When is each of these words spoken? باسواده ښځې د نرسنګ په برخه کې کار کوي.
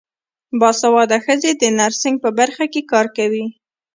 باسواده 0.59 1.17
ښځې 1.25 1.51
د 1.61 1.63
نرسنګ 1.77 2.15
په 2.23 2.29
برخه 2.39 2.65
کې 2.73 2.81
کار 2.91 3.05
کوي. 3.17 3.45